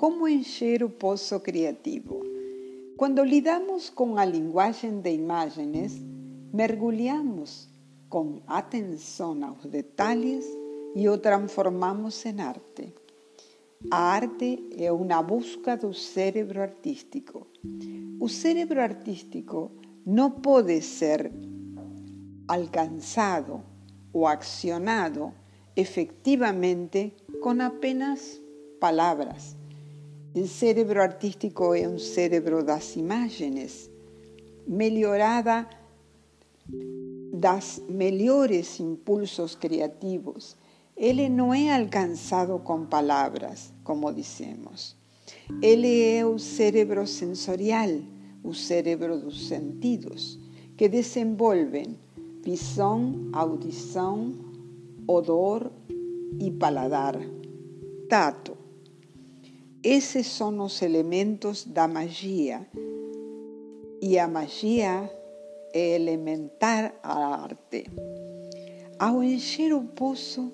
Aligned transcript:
Como 0.00 0.26
encher 0.26 0.82
o 0.82 0.88
poço 0.88 1.38
criativo? 1.40 2.22
Quando 2.96 3.22
lidamos 3.22 3.90
com 3.90 4.16
a 4.16 4.24
linguagem 4.24 4.98
de 4.98 5.12
imagens, 5.12 6.00
mergulhamos 6.54 7.68
com 8.08 8.40
atenção 8.46 9.38
aos 9.44 9.66
detalhes 9.66 10.46
e 10.96 11.06
o 11.06 11.18
transformamos 11.18 12.24
em 12.24 12.40
arte. 12.40 12.94
A 13.90 14.14
arte 14.14 14.70
é 14.78 14.90
uma 14.90 15.22
busca 15.22 15.76
do 15.76 15.92
cérebro 15.92 16.62
artístico. 16.62 17.46
O 18.18 18.26
cérebro 18.26 18.80
artístico 18.80 19.70
não 20.06 20.30
pode 20.30 20.80
ser 20.80 21.30
alcanzado 22.48 23.60
o 24.14 24.26
accionado 24.26 25.30
efectivamente 25.76 27.12
con 27.42 27.60
apenas 27.60 28.40
palabras. 28.80 29.59
El 30.32 30.46
cerebro 30.46 31.02
artístico 31.02 31.74
é 31.74 31.88
um 31.88 31.98
cérebro 31.98 32.62
das 32.62 32.94
imagens, 32.94 33.90
melhorada 34.64 35.68
das 37.32 37.82
melhores 37.88 38.78
impulsos 38.78 39.56
criativos. 39.56 40.56
Ele 40.96 41.28
não 41.28 41.52
é 41.52 41.74
alcançado 41.74 42.60
com 42.60 42.86
palavras, 42.86 43.72
como 43.82 44.12
dizemos. 44.12 44.94
Ele 45.60 46.04
é 46.04 46.24
o 46.24 46.38
cérebro 46.38 47.08
sensorial, 47.08 47.90
o 48.44 48.54
cérebro 48.54 49.18
dos 49.18 49.48
sentidos, 49.48 50.38
que 50.76 50.88
desenvolvem 50.88 51.98
visão, 52.44 53.30
audição, 53.32 54.32
odor 55.08 55.72
e 56.38 56.52
paladar, 56.52 57.18
tato. 58.08 58.69
Esses 59.82 60.26
são 60.26 60.60
os 60.60 60.82
elementos 60.82 61.64
da 61.64 61.88
magia. 61.88 62.68
E 64.02 64.18
a 64.18 64.28
magia 64.28 65.10
é 65.72 65.94
elementar 65.94 66.94
a 67.02 67.44
arte. 67.44 67.86
Ao 68.98 69.22
encher 69.22 69.72
o 69.72 69.82
poço, 69.82 70.52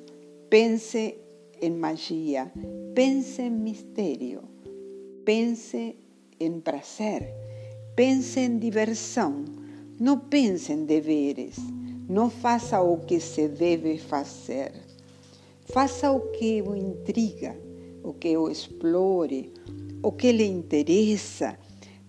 pense 0.49 1.19
em 1.61 1.71
magia, 1.73 2.53
pense 2.95 3.43
em 3.43 3.51
mistério, 3.51 4.43
pense 5.25 5.99
em 6.39 6.61
prazer, 6.61 7.35
pense 7.97 8.39
em 8.39 8.59
diversão, 8.59 9.45
não 9.99 10.21
pense 10.21 10.73
em 10.73 10.85
deveres, 10.85 11.57
não 12.09 12.31
faça 12.31 12.81
o 12.81 12.99
que 12.99 13.19
se 13.19 13.49
deve 13.49 13.99
fazer. 13.99 14.71
Faça 15.65 16.13
o 16.13 16.31
que 16.31 16.63
o 16.63 16.77
intriga, 16.77 17.57
o 18.07 18.15
que 18.15 18.37
o 18.37 18.49
explore, 18.49 19.53
o 20.01 20.13
que 20.13 20.31
lhe 20.31 20.45
interessa. 20.45 21.59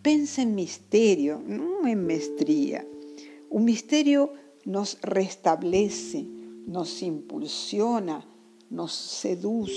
Pense 0.04 0.42
em 0.42 0.45
mistério, 0.45 1.42
não 1.48 1.88
em 1.88 1.95
mestria. 1.95 2.88
O 3.50 3.59
mistério 3.59 4.30
nos 4.64 4.95
restabelece, 5.04 6.30
nos 6.67 7.02
impulsiona, 7.02 8.23
nos 8.70 8.94
seduz. 8.94 9.72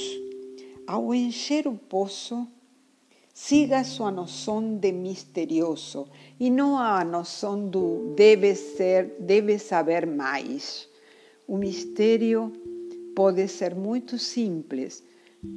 Ao 0.86 1.14
encher 1.14 1.66
o 1.66 1.74
poço, 1.74 2.46
siga 3.32 3.82
sua 3.82 4.10
noção 4.10 4.76
de 4.76 4.92
misterioso 4.92 6.06
e 6.38 6.50
não 6.50 6.76
a 6.76 7.02
noção 7.02 7.66
do 7.66 8.12
deve 8.14 8.54
ser, 8.54 9.16
deve 9.20 9.58
saber 9.58 10.06
mais. 10.06 10.86
O 11.48 11.56
mistério 11.56 12.52
pode 13.16 13.48
ser 13.48 13.74
muito 13.74 14.18
simples. 14.18 15.02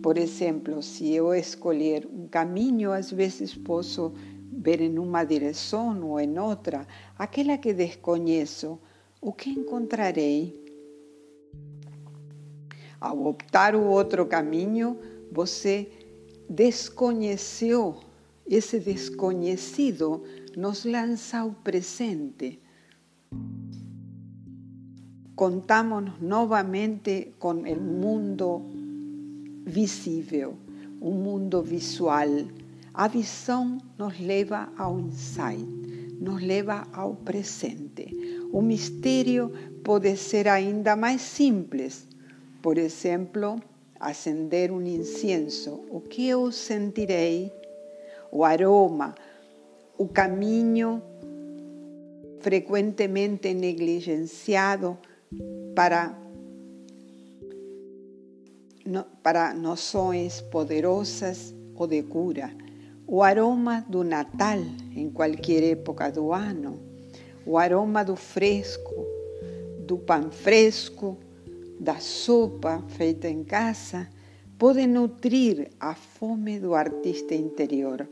Por 0.02 0.17
exemplo, 0.17 0.81
se 0.81 1.14
eu 1.14 1.34
escolher 1.34 2.08
um 2.08 2.28
caminho, 2.28 2.92
às 2.92 3.12
vezes 3.12 3.53
posso 3.53 4.14
ver 4.49 4.80
em 4.80 4.98
uma 4.98 5.26
direção 5.26 6.10
ou 6.10 6.20
em 6.20 6.39
outra, 6.39 6.88
aquela 7.17 7.58
que 7.58 7.73
desconheço, 7.73 8.80
o 9.22 9.33
que 9.33 9.49
encontrarei? 9.49 10.64
Ao 12.99 13.26
optar 13.26 13.76
o 13.76 13.83
outro 13.83 14.26
caminho, 14.26 14.98
você 15.30 15.92
desconheceu, 16.49 17.99
esse 18.48 18.80
desconhecido 18.80 20.23
nos 20.55 20.86
lança 20.86 21.39
ao 21.39 21.52
presente. 21.52 22.61
Contamos 25.36 26.22
novamente 26.22 27.33
com 27.38 27.52
o 27.52 27.82
mundo 27.82 28.73
visível, 29.65 30.55
o 30.99 31.11
mundo 31.11 31.61
visual. 31.61 32.47
A 32.93 33.07
visão 33.07 33.77
nos 33.97 34.19
leva 34.19 34.71
ao 34.77 34.99
insight, 34.99 35.65
nos 36.19 36.41
leva 36.41 36.87
ao 36.93 37.15
presente. 37.15 38.15
O 38.51 38.61
mistério 38.61 39.51
pode 39.83 40.15
ser 40.15 40.47
ainda 40.47 40.95
mais 40.95 41.21
simples. 41.21 42.07
Por 42.61 42.77
exemplo, 42.77 43.59
acender 43.99 44.71
um 44.71 44.81
incenso, 44.81 45.81
o 45.89 45.99
que 45.99 46.27
eu 46.27 46.51
sentirei? 46.51 47.51
O 48.31 48.43
aroma, 48.43 49.15
o 49.97 50.07
caminho 50.07 51.01
frequentemente 52.39 53.53
negligenciado 53.53 54.97
para, 55.73 56.13
para 59.21 59.54
noções 59.54 60.42
poderosas 60.42 61.54
ou 61.76 61.88
de 61.88 62.04
cura. 62.04 62.52
O 63.05 63.21
aroma 63.21 63.86
do 63.88 64.04
Natal 64.04 64.60
em 64.95 65.10
qualquer 65.10 65.64
época 65.64 66.11
do 66.11 66.32
ano, 66.32 66.80
o 67.45 67.58
aroma 67.58 68.04
do 68.04 68.16
fresco, 68.16 69.05
do 69.86 69.98
pão 69.98 70.32
fresco, 70.32 71.17
da 71.80 71.99
sopa 71.99 72.82
feita 72.88 73.27
em 73.27 73.43
casa 73.43 74.08
pode 74.58 74.88
nutrir 74.88 75.70
a 75.80 75.93
fome 75.93 76.60
do 76.60 76.73
artista 76.73 77.36
interior. 77.36 78.08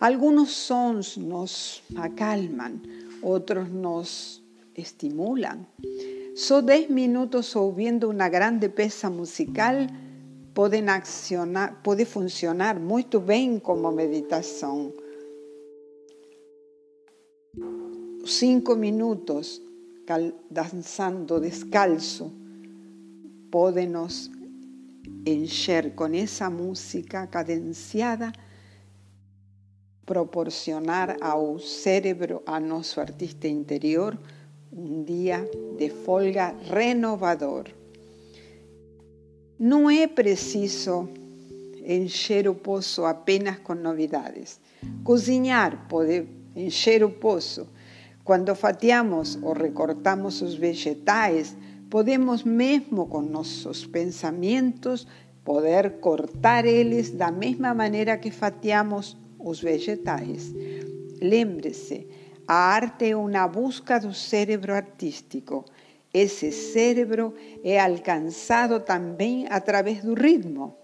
Alguns 0.00 0.50
sons 0.50 1.16
nos 1.16 1.82
acalmam, 1.94 2.80
outros 3.22 3.68
nos 3.68 4.42
estimulam. 4.76 5.64
Só 6.34 6.60
10 6.60 6.90
minutos 6.90 7.54
ouvindo 7.54 8.10
uma 8.10 8.28
grande 8.28 8.68
peça 8.68 9.08
musical 9.08 9.74
podem 10.54 10.88
accionar, 10.88 11.82
funcionar 12.06 12.78
muito 12.78 13.18
bem 13.18 13.58
como 13.58 13.90
meditação. 13.90 14.92
Cinco 18.24 18.76
minutos 18.76 19.60
dançando 20.48 21.40
descalço 21.40 22.32
pode 23.50 23.86
nos 23.86 24.30
encher 25.26 25.94
com 25.94 26.06
essa 26.06 26.48
música 26.48 27.26
cadenciada, 27.26 28.32
proporcionar 30.06 31.16
ao 31.20 31.58
cérebro, 31.58 32.42
a 32.46 32.60
nosso 32.60 33.00
artista 33.00 33.48
interior, 33.48 34.18
um 34.72 35.02
dia 35.02 35.48
de 35.78 35.88
folga 35.90 36.54
renovador. 36.70 37.83
Não 39.58 39.88
é 39.88 40.06
preciso 40.08 41.08
encher 41.86 42.48
o 42.48 42.54
poço 42.56 43.04
apenas 43.04 43.58
com 43.58 43.74
novidades. 43.74 44.60
Cozinhar 45.04 45.86
pode 45.88 46.26
encher 46.56 47.04
o 47.04 47.10
poço. 47.10 47.68
Quando 48.24 48.52
fatiamos 48.56 49.38
ou 49.42 49.52
recortamos 49.52 50.42
os 50.42 50.54
vegetais, 50.54 51.56
podemos 51.88 52.42
mesmo 52.42 53.06
com 53.06 53.22
nossos 53.22 53.86
pensamentos 53.86 55.06
poder 55.44 55.98
cortar 56.00 56.64
eles 56.64 57.10
da 57.10 57.30
mesma 57.30 57.72
maneira 57.72 58.16
que 58.16 58.32
fatiamos 58.32 59.16
os 59.38 59.60
vegetais. 59.60 60.52
Lembre-se, 61.20 62.08
a 62.46 62.54
arte 62.54 63.10
é 63.10 63.16
uma 63.16 63.46
busca 63.46 64.00
do 64.00 64.12
cérebro 64.12 64.74
artístico. 64.74 65.64
Esse 66.14 66.52
cérebro 66.52 67.34
é 67.64 67.80
alcançado 67.80 68.80
também 68.80 69.46
através 69.50 70.02
do 70.02 70.14
ritmo, 70.14 70.76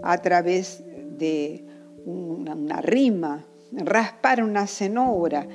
através 0.00 0.80
de 1.18 1.64
uma 2.06 2.80
rima, 2.80 3.44
raspar 3.84 4.38
uma 4.38 4.64
cenoura, 4.66 5.46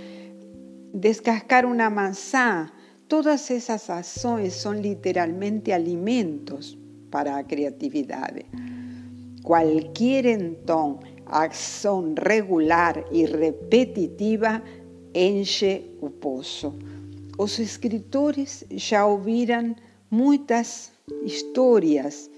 descascar 0.94 1.66
uma 1.66 1.90
maçã, 1.90 2.70
Todas 3.14 3.52
esas 3.52 3.92
ações 3.92 4.56
son 4.56 4.82
literalmente 4.82 5.72
alimentos 5.72 6.76
para 7.12 7.38
a 7.38 7.44
criatividade. 7.44 8.46
Cualquier 9.44 10.26
então 10.26 11.00
acción 11.28 12.16
regular 12.16 13.06
y 13.12 13.28
repetitiva 13.28 14.64
enche 15.14 15.92
o 16.02 16.10
poço. 16.10 16.74
Os 17.38 17.58
escritores 17.58 18.64
já 18.70 19.08
ouviram 19.08 19.76
muitas 20.10 20.92
histórias 21.24 22.30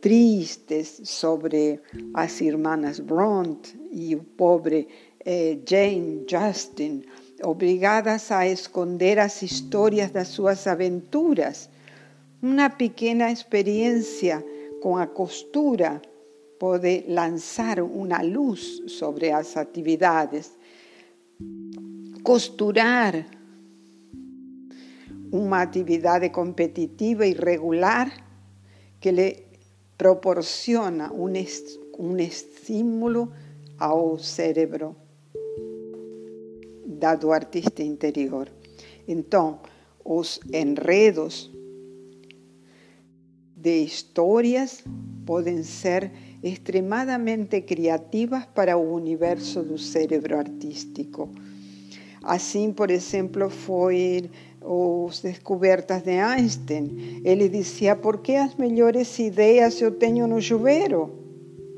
tristes 0.00 1.02
sobre 1.04 1.78
as 2.14 2.40
irmãs 2.40 2.98
Bront 2.98 3.78
e 3.90 4.16
o 4.16 4.24
pobre 4.24 4.88
eh, 5.26 5.58
Jane 5.68 6.24
Justin, 6.26 7.02
obrigadas 7.44 8.32
a 8.32 8.46
esconder 8.46 9.18
as 9.18 9.42
histórias 9.42 10.10
das 10.10 10.28
suas 10.28 10.66
aventuras. 10.66 11.68
Uma 12.40 12.70
pequena 12.70 13.30
experiência 13.30 14.42
com 14.80 14.96
a 14.96 15.06
costura 15.06 16.00
pode 16.58 17.04
lançar 17.06 17.80
uma 17.80 18.22
luz 18.22 18.80
sobre 18.86 19.30
as 19.30 19.58
atividades. 19.58 20.56
Costurar 22.22 23.37
uma 25.32 25.62
atividade 25.62 26.30
competitiva 26.30 27.26
e 27.26 27.32
regular 27.32 28.12
que 29.00 29.10
lhe 29.10 29.44
proporciona 29.96 31.12
um, 31.12 31.26
um 31.98 32.16
estímulo 32.16 33.32
ao 33.78 34.18
cérebro 34.18 34.96
do 37.20 37.32
artista 37.32 37.82
interior. 37.82 38.50
Então, 39.06 39.60
os 40.04 40.40
enredos 40.52 41.50
de 43.54 43.82
histórias 43.84 44.82
podem 45.26 45.62
ser 45.62 46.10
extremadamente 46.42 47.60
criativas 47.62 48.46
para 48.46 48.76
o 48.76 48.94
universo 48.94 49.62
do 49.62 49.76
cérebro 49.76 50.38
artístico. 50.38 51.28
Assim, 52.28 52.74
por 52.74 52.90
exemplo, 52.90 53.48
foi 53.48 54.30
as 55.08 55.20
descobertas 55.20 56.02
de 56.02 56.18
Einstein. 56.20 57.22
Ele 57.24 57.48
dizia: 57.48 57.96
Por 57.96 58.18
que 58.18 58.36
as 58.36 58.54
melhores 58.54 59.18
ideias 59.18 59.80
eu 59.80 59.92
tenho 59.92 60.26
no 60.26 60.38
chuveiro? 60.38 61.10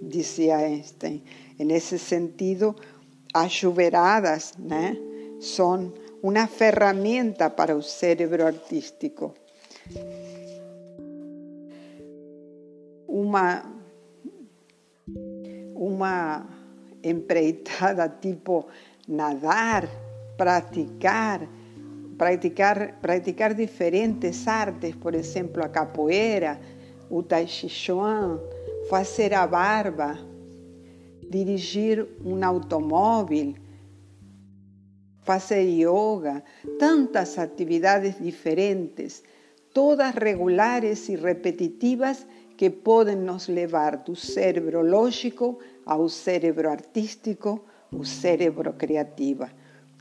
Dizia 0.03 0.57
Einstein. 0.57 1.23
Nesse 1.57 2.01
sentido, 2.01 2.75
as 3.33 3.53
chuveradas 3.53 4.53
né, 4.59 4.97
são 5.39 5.93
uma 6.21 6.49
ferramenta 6.49 7.49
para 7.49 7.77
o 7.77 7.81
cérebro 7.83 8.45
artístico. 8.45 9.33
Uma, 13.07 13.73
uma 15.77 16.45
empreitada 17.05 18.09
tipo 18.09 18.67
nadar, 19.07 19.89
praticar, 20.41 21.47
praticar, 22.17 22.99
praticar 22.99 23.53
diferentes 23.53 24.49
artes, 24.49 24.97
por 24.97 25.15
exemplo, 25.15 25.63
a 25.63 25.69
capoeira, 25.69 26.59
o 27.11 27.23
tai 27.23 27.45
chi 27.45 27.69
chuan, 27.69 28.41
fazer 28.89 29.35
a 29.35 29.47
barba, 29.47 30.17
dirigir 31.29 32.09
um 32.25 32.43
automóvel, 32.43 33.53
fazer 35.21 35.69
yoga, 35.69 36.43
tantas 36.79 37.39
atividades 37.39 38.15
diferentes, 38.19 39.23
todas 39.75 40.15
regulares 40.15 41.07
e 41.11 41.17
repetitivas 41.17 42.27
que 42.57 42.71
podem 42.71 43.17
nos 43.17 43.47
levar 43.47 43.99
do 43.99 44.17
cérebro 44.17 44.81
lógico 44.81 45.59
ao 45.85 46.09
cérebro 46.09 46.71
artístico, 46.71 47.67
o 47.93 48.07
cérebro 48.07 48.73
criativo. 48.73 49.45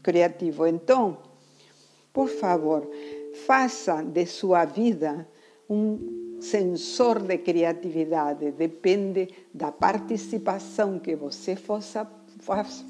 Criativo. 0.02 0.66
Então, 0.66 1.18
por 2.12 2.28
favor, 2.28 2.90
faça 3.46 4.04
de 4.04 4.26
sua 4.26 4.66
vida 4.66 5.28
um 5.70 6.38
sensor 6.42 7.20
de 7.20 7.38
criatividade. 7.38 8.52
Depende 8.52 9.28
da 9.54 9.72
participação 9.72 11.00
que 11.00 11.16
você 11.16 11.56
fossa, 11.56 12.10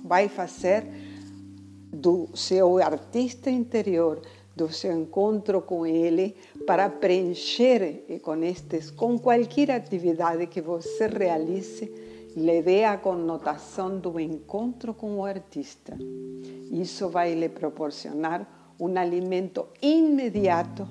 vai 0.03 0.29
fazer 0.29 0.85
do 1.91 2.29
seu 2.35 2.77
artista 2.77 3.49
interior, 3.49 4.21
do 4.55 4.71
seu 4.71 4.91
encontro 4.91 5.61
com 5.61 5.85
ele, 5.85 6.35
para 6.65 6.89
preencher 6.89 8.05
com 8.21 8.43
estes, 8.43 8.91
com 8.91 9.17
qualquer 9.17 9.71
atividade 9.71 10.47
que 10.47 10.61
você 10.61 11.07
realize, 11.07 11.91
lhe 12.39 12.61
dê 12.61 12.85
a 12.85 12.97
conotação 12.97 13.99
do 13.99 14.17
encontro 14.19 14.93
com 14.93 15.17
o 15.17 15.25
artista. 15.25 15.97
Isso 16.71 17.09
vai 17.09 17.35
lhe 17.35 17.49
proporcionar 17.49 18.47
um 18.79 18.97
alimento 18.97 19.67
imediato 19.81 20.87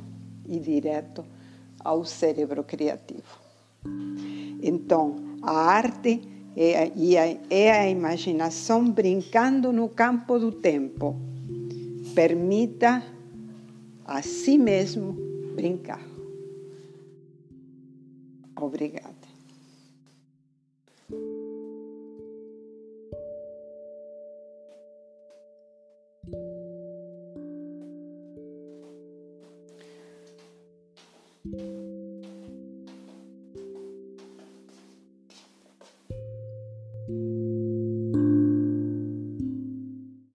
e 0.47 0.59
direto 0.59 1.25
ao 1.83 2.05
cérebro 2.05 2.63
criativo. 2.63 3.39
Então, 4.63 5.17
a 5.43 5.53
arte 5.53 6.21
é 6.55 6.93
é 7.49 7.71
a 7.71 7.89
imaginação 7.89 8.91
brincando 8.91 9.73
no 9.73 9.89
campo 9.89 10.39
do 10.39 10.53
tempo. 10.53 11.17
Permita 12.15 13.03
a 14.05 14.21
si 14.23 14.59
mesmo 14.59 15.17
brincar. 15.55 16.03
Obrigada. 18.57 19.18